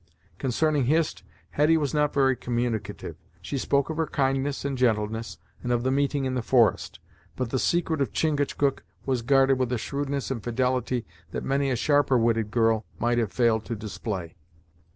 Concerning 0.39 0.85
Hist, 0.85 1.21
Hetty 1.51 1.77
was 1.77 1.93
not 1.93 2.11
very 2.11 2.35
communicative. 2.35 3.17
She 3.39 3.59
spoke 3.59 3.91
of 3.91 3.97
her 3.97 4.07
kindness 4.07 4.65
and 4.65 4.75
gentleness 4.75 5.37
and 5.61 5.71
of 5.71 5.83
the 5.83 5.91
meeting 5.91 6.25
in 6.25 6.33
the 6.33 6.41
forest; 6.41 6.97
but 7.35 7.51
the 7.51 7.59
secret 7.59 8.01
of 8.01 8.11
Chingachgook 8.11 8.81
was 9.05 9.21
guarded 9.21 9.59
with 9.59 9.71
a 9.71 9.77
shrewdness 9.77 10.31
and 10.31 10.43
fidelity 10.43 11.05
that 11.33 11.43
many 11.43 11.69
a 11.69 11.75
sharper 11.75 12.17
witted 12.17 12.49
girl 12.49 12.83
might 12.97 13.19
have 13.19 13.31
failed 13.31 13.63
to 13.65 13.75
display. 13.75 14.35